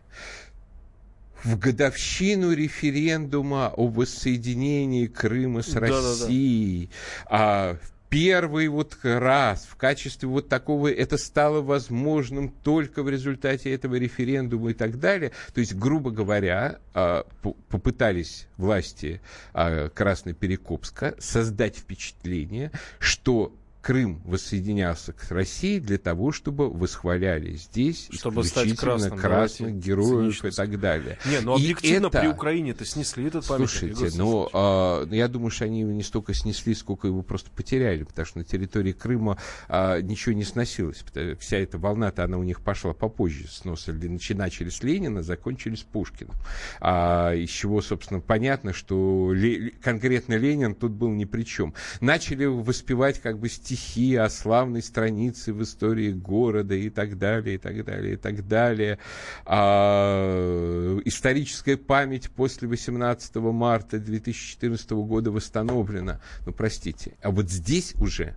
[1.45, 5.75] В годовщину референдума о воссоединении Крыма с.
[5.75, 6.91] Россией,
[7.27, 13.73] а, в первый вот раз в качестве вот такого, это стало возможным только в результате
[13.73, 15.31] этого референдума и так далее.
[15.55, 19.21] То есть, грубо говоря, а, по- попытались власти
[19.55, 28.45] а, Красноперекопска создать впечатление, что Крым воссоединялся к России для того, чтобы восхваляли здесь Чтобы
[28.45, 31.19] стать красным, красных давайте героев и цинично так далее.
[31.25, 33.71] Не, ну И объективно это- при Украине-то снесли этот памятник.
[33.71, 38.05] Слушайте, ну, а, я думаю, что они его не столько снесли, сколько его просто потеряли,
[38.05, 39.39] потому что на территории Крыма
[39.69, 41.03] а, ничего не сносилось.
[41.39, 43.93] Вся эта волна-то, она у них пошла попозже сноса.
[43.93, 46.35] Начали с Ленина, закончили с Пушкиным.
[46.81, 51.75] А, из чего, собственно, понятно, что Ле- конкретно Ленин тут был ни при чем.
[52.01, 57.59] Начали воспевать как бы стихи о славной странице в истории города и так далее, и
[57.59, 58.99] так далее, и так далее.
[59.45, 66.21] А, историческая память после 18 марта 2014 года восстановлена.
[66.47, 68.35] Ну, простите, а вот здесь уже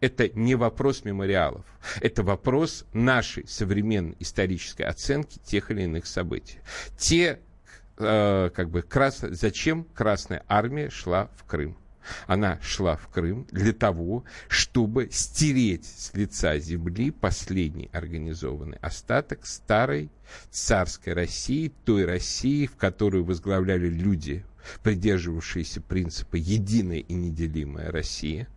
[0.00, 1.64] это не вопрос мемориалов,
[2.02, 6.58] это вопрос нашей современной исторической оценки тех или иных событий.
[6.98, 7.40] Те,
[7.96, 9.20] э, как бы, крас...
[9.20, 11.78] зачем Красная Армия шла в Крым?
[12.26, 20.10] Она шла в Крым для того, чтобы стереть с лица земли последний организованный остаток старой
[20.50, 24.44] царской России, той России, в которую возглавляли люди,
[24.82, 28.48] придерживавшиеся принципа «единая и неделимая Россия»,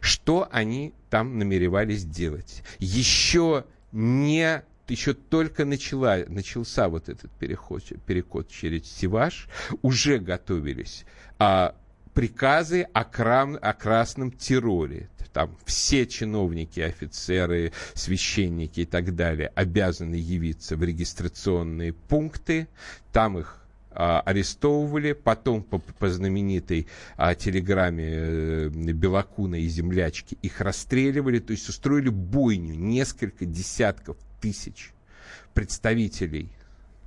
[0.00, 2.62] что они там намеревались делать.
[2.78, 9.48] Еще не еще только начала, начался вот этот переход, переход через Севаш,
[9.82, 11.04] уже готовились
[11.38, 11.74] а,
[12.18, 15.08] приказы о, крам, о красном терроре.
[15.32, 22.66] Там все чиновники, офицеры, священники и так далее обязаны явиться в регистрационные пункты,
[23.12, 30.60] там их а, арестовывали, потом по, по знаменитой а, телеграмме э, Белокуна и землячки их
[30.60, 34.92] расстреливали, то есть устроили бойню, несколько десятков тысяч
[35.54, 36.50] представителей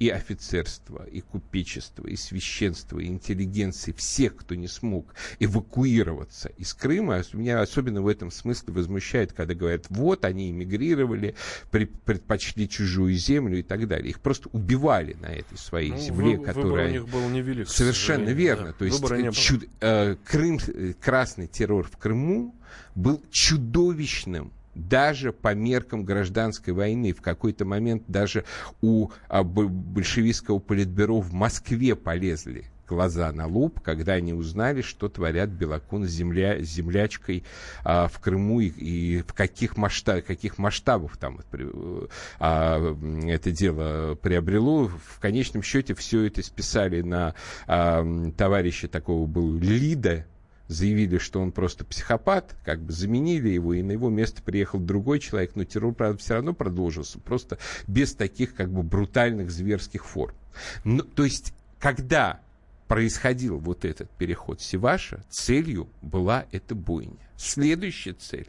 [0.02, 7.22] и офицерства, и купечества, и священства, и интеллигенции, всех, кто не смог эвакуироваться из Крыма.
[7.34, 11.36] Меня особенно в этом смысле возмущает, когда говорят, вот они эмигрировали,
[11.70, 14.10] предпочли чужую землю и так далее.
[14.10, 16.90] Их просто убивали на этой своей Ну, земле, вы- которая...
[16.90, 17.70] У них был невелик.
[17.70, 18.68] Совершенно верно.
[18.70, 18.74] да.
[18.74, 22.56] То есть чуд- э, Крым, э, красный террор в Крыму
[22.96, 27.14] был чудовищным даже по меркам гражданской войны.
[27.14, 28.46] В какой-то момент даже
[28.82, 35.50] у а, большевистского политбюро в Москве полезли глаза на лоб, когда они узнали, что творят
[35.50, 37.44] Белокун с, земля, землячкой
[37.86, 41.40] а, в Крыму и, и в каких, масштаб, каких масштабах там
[42.40, 44.88] а, это дело приобрело.
[44.88, 47.34] В конечном счете все это списали на
[47.66, 48.06] а,
[48.38, 50.26] товарища такого был Лида,
[50.72, 55.20] заявили, что он просто психопат, как бы заменили его, и на его место приехал другой
[55.20, 57.58] человек, но террор, правда, все равно продолжился, просто
[57.88, 60.36] без таких как бы брутальных зверских форм.
[60.84, 62.40] Ну, то есть, когда
[62.88, 67.18] происходил вот этот переход Севаша, целью была эта бойня.
[67.38, 68.48] Следующая цель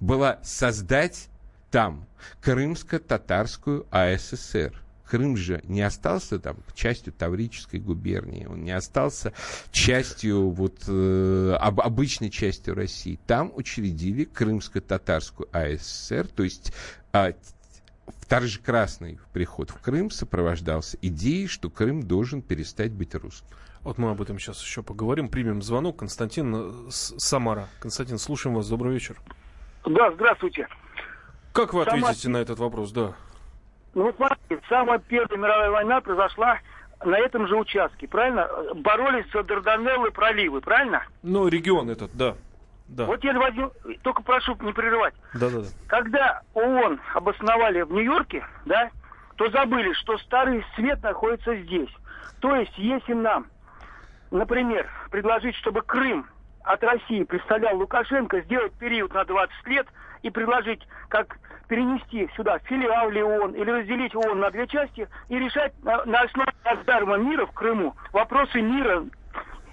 [0.00, 1.28] была создать
[1.70, 2.06] там
[2.42, 4.83] Крымско-Татарскую АССР.
[5.08, 9.32] Крым же не остался там частью Таврической губернии, он не остался
[9.70, 13.18] частью, вот, э, об, обычной частью России.
[13.26, 16.72] Там учредили Крымско-Татарскую АССР, то есть
[17.12, 17.32] э,
[18.64, 23.54] красный приход в Крым сопровождался идеей, что Крым должен перестать быть русским.
[23.82, 25.28] Вот мы об этом сейчас еще поговорим.
[25.28, 25.98] Примем звонок.
[25.98, 27.68] Константин э, Самара.
[27.80, 28.66] Константин, слушаем вас.
[28.66, 29.20] Добрый вечер.
[29.84, 30.66] Да, здравствуйте.
[31.52, 32.38] Как вы ответите Сама...
[32.38, 33.14] на этот вопрос, да?
[33.94, 36.58] Ну, вот смотрите, самая Первая мировая война произошла
[37.04, 38.48] на этом же участке, правильно?
[38.74, 41.04] Боролись за Дарданеллы проливы, правильно?
[41.22, 42.34] Ну, регион этот, да.
[42.88, 43.06] Да.
[43.06, 43.70] Вот я возьму,
[44.02, 45.14] только прошу не прерывать.
[45.34, 45.66] Да, да, да.
[45.86, 48.90] Когда ООН обосновали в Нью-Йорке, да,
[49.36, 51.88] то забыли, что Старый Свет находится здесь.
[52.40, 53.46] То есть, если нам,
[54.30, 56.26] например, предложить, чтобы Крым
[56.62, 59.86] от России представлял Лукашенко, сделать период на 20 лет
[60.24, 65.38] и предложить, как перенести сюда филиал ли ООН или разделить ООН на две части и
[65.38, 69.04] решать на, на основе Аздарма мира в Крыму вопросы мира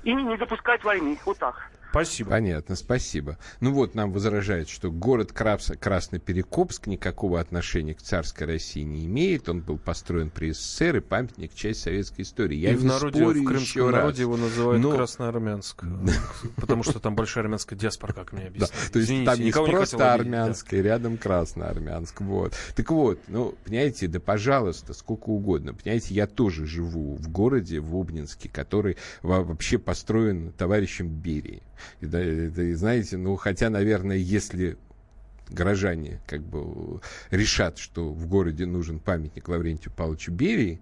[0.03, 1.17] и не допускать войны.
[1.25, 1.70] Вот так.
[1.91, 2.29] Спасибо.
[2.29, 3.37] Понятно, спасибо.
[3.59, 5.73] Ну вот, нам возражают, что город Крас...
[5.77, 9.49] Красноперекопск никакого отношения к царской России не имеет.
[9.49, 12.55] Он был построен при СССР и памятник, часть советской истории.
[12.55, 14.19] Я и в народе, спорю в крымском еще народе раз.
[14.19, 14.91] его называют Но...
[14.91, 15.83] Красноармянск.
[16.55, 18.91] Потому что там большая армянская диаспора, как мне объяснили.
[18.93, 22.21] То есть там есть просто армянская, рядом Красноармянск.
[22.21, 22.53] Вот.
[22.73, 25.73] Так вот, ну, понимаете, да пожалуйста, сколько угодно.
[25.73, 31.61] Понимаете, я тоже живу в городе, в Обнинске, который вообще построен товарищем Берии.
[31.99, 34.77] И, да, и, знаете, ну, хотя, наверное, если
[35.49, 40.79] горожане как бы решат, что в городе нужен памятник Лаврентию Павловичу Берии,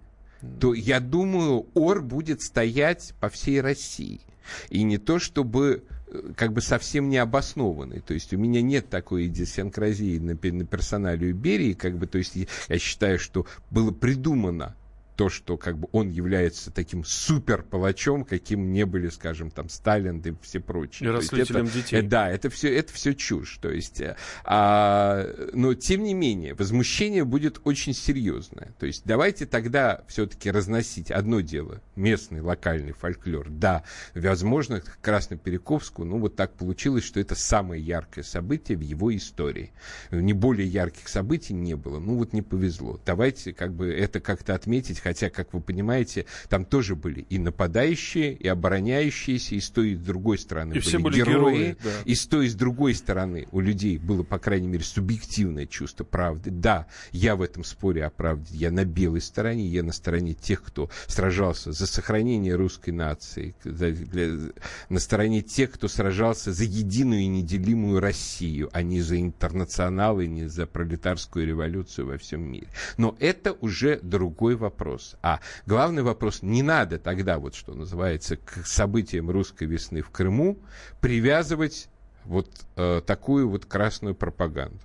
[0.59, 4.21] то, я думаю, ор будет стоять по всей России.
[4.69, 7.99] И не то, чтобы э, как бы совсем необоснованный.
[7.99, 12.35] То есть у меня нет такой идиосинкразии на, на персоналию Берии, как бы, то есть
[12.35, 14.75] я считаю, что было придумано
[15.19, 20.21] то, что как бы он является таким супер палачом, каким не были, скажем, там Сталин
[20.21, 21.09] и все прочие.
[21.09, 21.99] И это, детей.
[21.99, 23.57] Э, да, это все, это все чушь.
[23.61, 28.73] То есть, э, а, но тем не менее, возмущение будет очень серьезное.
[28.79, 33.49] То есть давайте тогда все-таки разносить одно дело, местный, локальный фольклор.
[33.49, 33.83] Да,
[34.15, 39.73] возможно, Красноперековску, ну вот так получилось, что это самое яркое событие в его истории.
[40.11, 41.99] Не более ярких событий не было.
[41.99, 43.01] Ну вот не повезло.
[43.05, 48.31] Давайте как бы это как-то отметить, хотя, как вы понимаете, там тоже были и нападающие,
[48.31, 51.77] и обороняющиеся, и с той, и с другой стороны и были, все были герои, герои
[51.83, 51.89] да.
[52.05, 56.03] и с той, и с другой стороны у людей было, по крайней мере, субъективное чувство
[56.03, 56.51] правды.
[56.51, 60.61] Да, я в этом споре о правде, я на белой стороне, я на стороне тех,
[60.61, 64.51] кто сражался за сохранение русской нации, за, для,
[64.89, 70.47] на стороне тех, кто сражался за единую и неделимую Россию, а не за интернационалы, не
[70.47, 72.67] за пролетарскую революцию во всем мире.
[72.97, 75.15] Но это уже другой вопрос вопрос.
[75.21, 80.59] А главный вопрос, не надо тогда, вот что называется, к событиям русской весны в Крыму
[81.01, 81.89] привязывать
[82.25, 84.79] вот э, такую вот красную пропаганду.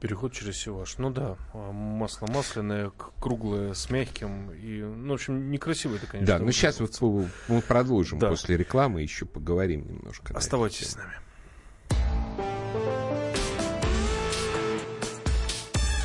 [0.00, 0.98] Переход через Севаш.
[0.98, 4.50] Ну да, а, масло масляное, круглое, с мягким.
[4.50, 6.34] И, ну, в общем, некрасиво это, конечно.
[6.34, 7.00] Да, но ну, сейчас вот
[7.46, 8.30] мы продолжим да.
[8.30, 10.36] после рекламы, еще поговорим немножко.
[10.36, 11.12] Оставайтесь с нами.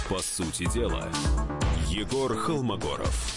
[0.07, 1.09] По сути дела,
[1.89, 3.36] Егор Холмогоров.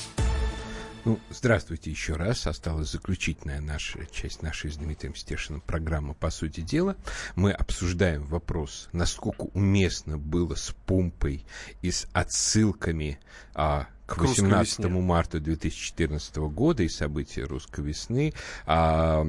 [1.03, 2.45] Ну, здравствуйте еще раз.
[2.45, 6.95] Осталась заключительная наша часть нашей с Дмитрием Стешиным программы «По сути дела».
[7.35, 11.43] Мы обсуждаем вопрос, насколько уместно было с помпой
[11.81, 13.19] и с отсылками
[13.55, 18.33] а, к 18 марта 2014 года и события русской весны
[18.67, 19.25] а,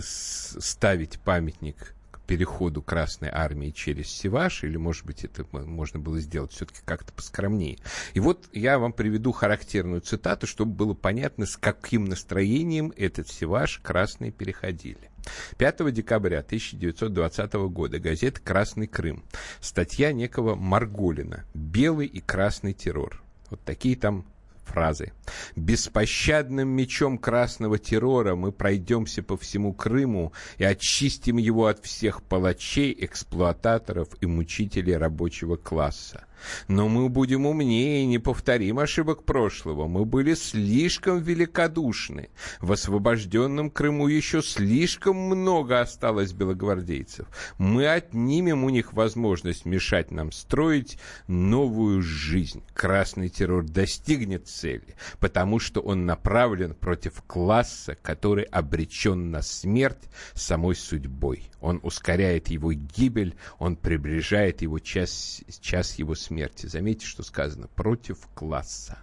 [0.00, 1.94] ставить памятник
[2.26, 7.78] переходу Красной Армии через Севаш, или, может быть, это можно было сделать все-таки как-то поскромнее.
[8.14, 13.80] И вот я вам приведу характерную цитату, чтобы было понятно, с каким настроением этот Севаш
[13.82, 15.10] красные переходили.
[15.56, 19.24] 5 декабря 1920 года газета «Красный Крым».
[19.60, 23.22] Статья некого Марголина «Белый и красный террор».
[23.50, 24.26] Вот такие там
[24.64, 25.12] фразы.
[25.56, 32.96] «Беспощадным мечом красного террора мы пройдемся по всему Крыму и очистим его от всех палачей,
[32.98, 36.24] эксплуататоров и мучителей рабочего класса.
[36.68, 39.88] Но мы будем умнее и не повторим ошибок прошлого.
[39.88, 42.28] Мы были слишком великодушны.
[42.60, 47.26] В освобожденном Крыму еще слишком много осталось белогвардейцев.
[47.58, 52.62] Мы отнимем у них возможность мешать нам строить новую жизнь.
[52.74, 60.74] Красный террор достигнет цели, потому что он направлен против класса, который обречен на смерть самой
[60.74, 61.50] судьбой.
[61.60, 66.66] Он ускоряет его гибель, он приближает его час, час его смерти смерти.
[66.66, 68.98] Заметьте, что сказано против класса.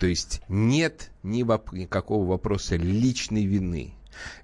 [0.00, 3.94] То есть нет ни воп- никакого вопроса личной вины,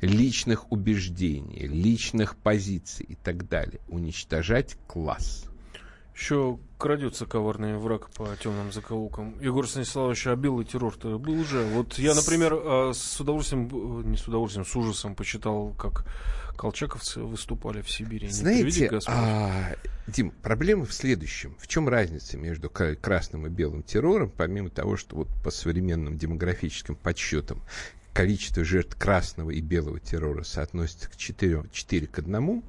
[0.01, 3.81] личных убеждений, личных позиций и так далее.
[3.89, 5.45] Уничтожать класс.
[6.15, 9.39] Еще крадется коварный враг по темным закоулкам.
[9.41, 11.65] Егор Станиславович, а белый террор-то был уже.
[11.65, 16.05] Вот я, например, а, с удовольствием, э, не с удовольствием, с ужасом почитал, как
[16.59, 18.29] колчаковцы выступали в Сибири.
[18.29, 19.75] Знаете, а,
[20.09, 21.57] Дим, проблема в следующем.
[21.59, 26.97] В чем разница между красным и белым террором, помимо того, что вот по современным демографическим
[26.97, 27.63] подсчетам
[28.13, 32.63] количество жертв красного и белого террора соотносится к 4, 4 к 1,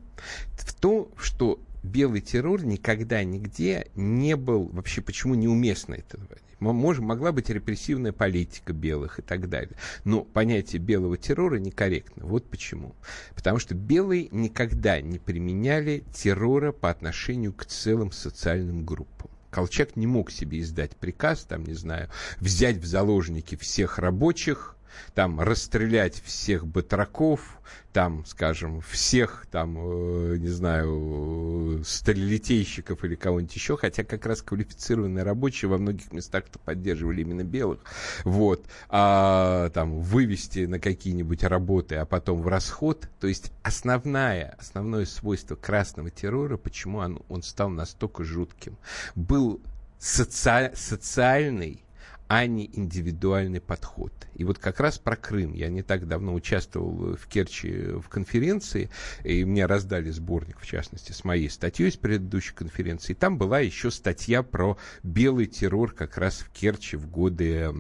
[0.52, 6.20] в том, что белый террор никогда нигде не был, вообще почему неуместно это
[6.60, 9.76] Мож, могла быть репрессивная политика белых и так далее.
[10.04, 12.26] Но понятие белого террора некорректно.
[12.26, 12.96] Вот почему.
[13.36, 19.30] Потому что белые никогда не применяли террора по отношению к целым социальным группам.
[19.52, 24.76] Колчак не мог себе издать приказ, там, не знаю, взять в заложники всех рабочих,
[25.14, 27.60] там расстрелять всех батраков,
[27.94, 35.24] там, скажем, всех там, э, не знаю, сталилитейщиков или кого-нибудь еще, хотя как раз квалифицированные
[35.24, 37.80] рабочие во многих местах-то поддерживали именно белых,
[38.24, 45.06] вот, а там вывести на какие-нибудь работы, а потом в расход, то есть основная, основное
[45.06, 48.78] свойство красного террора, почему он, он стал настолько жутким,
[49.16, 49.62] был
[49.98, 50.72] соци...
[50.76, 51.84] социальный
[52.30, 54.14] а не индивидуальный подход.
[54.36, 55.54] И вот как раз про Крым.
[55.54, 58.92] Я не так давно участвовал в Керчи в конференции,
[59.24, 63.14] и мне раздали сборник, в частности, с моей статьей с предыдущей конференции.
[63.14, 67.72] И там была еще статья про белый террор как раз в Керчи в годы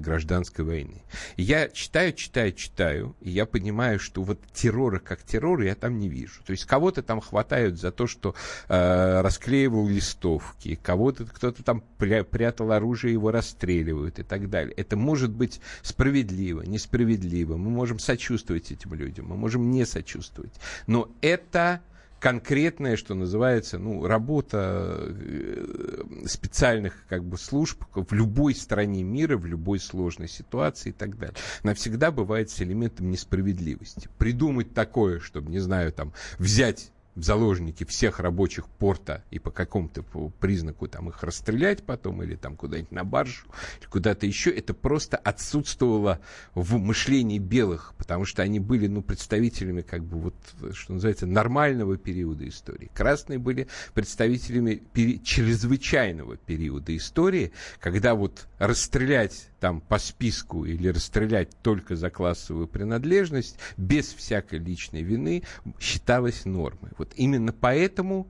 [0.00, 1.04] гражданской войны.
[1.36, 6.00] И я читаю, читаю, читаю, и я понимаю, что вот террора как террора я там
[6.00, 6.42] не вижу.
[6.44, 8.34] То есть кого-то там хватают за то, что
[8.68, 14.74] э, расклеивал листовки, кого-то кто-то там прятал оружие, его расстреливал расстреливают и так далее.
[14.76, 17.56] Это может быть справедливо, несправедливо.
[17.56, 20.52] Мы можем сочувствовать этим людям, мы можем не сочувствовать.
[20.86, 21.80] Но это
[22.20, 29.44] конкретная, что называется, ну, работа э, специальных как бы служб в любой стране мира, в
[29.44, 31.34] любой сложной ситуации и так далее.
[31.64, 34.08] Она всегда бывает с элементом несправедливости.
[34.18, 40.02] Придумать такое, чтобы, не знаю, там, взять в заложники всех рабочих порта и по какому-то
[40.40, 43.46] признаку там их расстрелять потом или там куда-нибудь на баржу
[43.80, 46.20] или куда-то еще, это просто отсутствовало
[46.54, 50.34] в мышлении белых, потому что они были, ну, представителями как бы вот,
[50.74, 52.90] что называется, нормального периода истории.
[52.94, 61.50] Красные были представителями пере- чрезвычайного периода истории, когда вот расстрелять там по списку или расстрелять
[61.62, 65.44] только за классовую принадлежность без всякой личной вины
[65.78, 66.90] считалось нормой.
[66.98, 68.26] Вот именно поэтому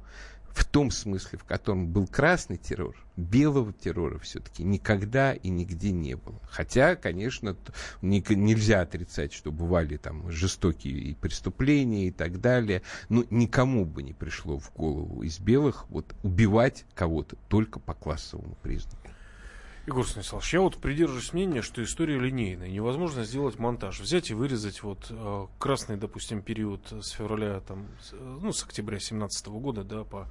[0.51, 6.17] в том смысле, в котором был красный террор, белого террора все-таки никогда и нигде не
[6.17, 6.39] было.
[6.51, 7.57] Хотя, конечно,
[8.03, 14.03] не, нельзя отрицать, что бывали там жестокие и преступления и так далее, но никому бы
[14.03, 19.02] не пришло в голову из белых вот убивать кого-то только по классовому признаку.
[19.85, 22.69] Егор Станиславович, я вот придерживаюсь мнения, что история линейная.
[22.69, 23.99] Невозможно сделать монтаж.
[23.99, 29.01] Взять и вырезать вот э, красный, допустим, период с февраля, там, с, ну, с октября
[29.01, 30.31] 17 года, да, по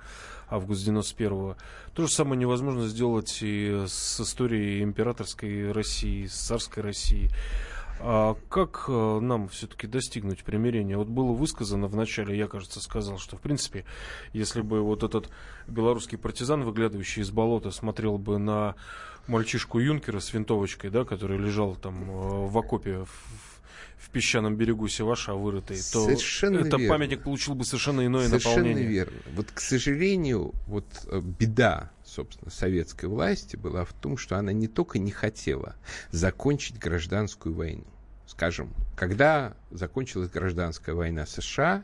[0.49, 1.57] август 91-го.
[1.93, 7.29] То же самое невозможно сделать и с историей императорской России, с царской России.
[8.03, 10.97] А как э, нам все-таки достигнуть примирения?
[10.97, 13.85] Вот было высказано в начале, я, кажется, сказал, что, в принципе,
[14.33, 15.29] если бы вот этот
[15.67, 18.75] белорусский партизан, выглядывающий из болота, смотрел бы на
[19.27, 23.50] мальчишку Юнкера с винтовочкой, да, который лежал там э, в окопе в
[24.01, 26.89] в песчаном берегу Севаша вырытый, то Совершенно этот верно.
[26.89, 28.83] памятник получил бы совершенно иное Совершенно наполнение.
[28.87, 29.17] верно.
[29.35, 34.67] Вот, к сожалению, вот э, беда, собственно, советской власти была в том, что она не
[34.67, 35.75] только не хотела
[36.09, 37.85] закончить гражданскую войну.
[38.25, 41.83] Скажем, когда закончилась гражданская война США,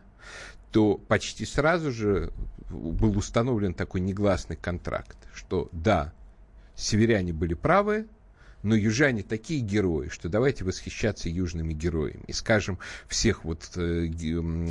[0.72, 2.34] то почти сразу же
[2.70, 6.13] был установлен такой негласный контракт, что да,
[6.76, 8.07] северяне были правы,
[8.64, 12.24] но южане такие герои, что давайте восхищаться южными героями.
[12.28, 14.05] И, скажем, всех вот э,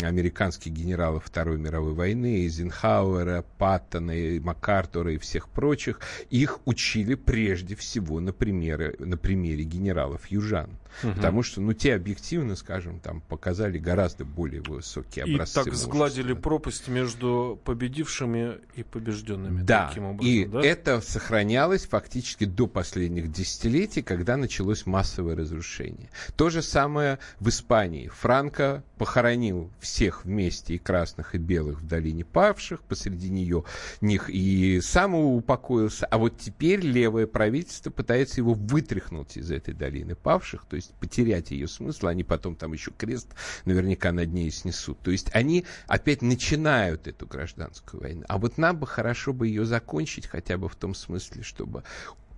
[0.03, 7.75] американских генералов Второй мировой войны, Эйзенхауэра, Паттона, и Макартура и всех прочих, их учили прежде
[7.75, 10.71] всего на, примеры, на примере генералов южан.
[11.03, 15.63] Потому что, ну, те объективно, скажем, там показали гораздо более высокие И образцы.
[15.63, 16.43] так сгладили мужества.
[16.43, 19.63] пропасть между победившими и побежденными.
[19.63, 20.61] Да, таким образом, и да?
[20.63, 26.11] это сохранялось фактически до последних десятилетий, когда началось массовое разрушение.
[26.37, 28.09] То же самое в Испании.
[28.09, 33.65] Франко похоронил всех вместе, и красных, и белых в долине павших, посреди нее
[34.01, 36.07] них и сам упокоился.
[36.07, 41.51] А вот теперь левое правительство пытается его вытряхнуть из этой долины павших, то есть потерять
[41.51, 43.29] ее смысл, они потом там еще крест
[43.65, 44.99] наверняка над ней снесут.
[45.01, 48.25] То есть они опять начинают эту гражданскую войну.
[48.29, 51.85] А вот нам бы хорошо бы ее закончить хотя бы в том смысле, чтобы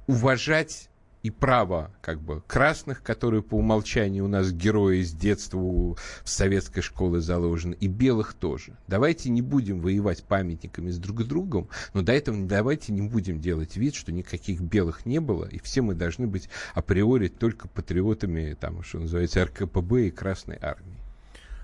[0.06, 0.88] уважать
[1.22, 6.80] и право как бы красных, которые по умолчанию у нас герои с детства в советской
[6.80, 8.76] школе заложены, и белых тоже.
[8.86, 13.40] Давайте не будем воевать памятниками с друг с другом, но до этого давайте не будем
[13.40, 18.56] делать вид, что никаких белых не было, и все мы должны быть априори только патриотами,
[18.58, 20.98] там, что называется, РКПБ и Красной Армии.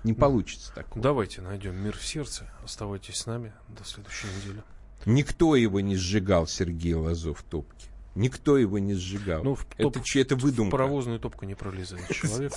[0.03, 1.01] Не получится такого.
[1.01, 2.47] Давайте найдем мир в сердце.
[2.63, 4.61] Оставайтесь с нами до следующей недели.
[5.07, 7.89] Никто его не сжигал, Сергей Лазов, топки.
[8.15, 9.43] Никто его не сжигал.
[9.43, 10.71] Ну, в это, топ- че- это В выдумка.
[10.71, 12.53] паровозную топку не пролезает человек.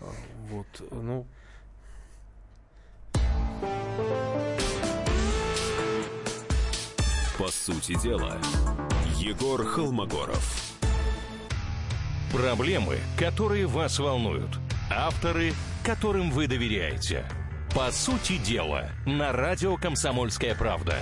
[0.00, 0.12] А,
[0.50, 1.26] Вот, ну,
[7.38, 8.36] По сути дела,
[9.16, 10.74] Егор Холмогоров.
[12.32, 14.50] Проблемы, которые вас волнуют.
[14.90, 15.52] Авторы,
[15.84, 17.24] которым вы доверяете.
[17.74, 20.98] По сути дела, на радио «Комсомольская правда».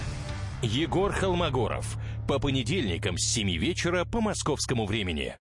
[0.63, 1.97] Егор Холмогоров.
[2.29, 5.35] По понедельникам с 7 вечера по московскому времени.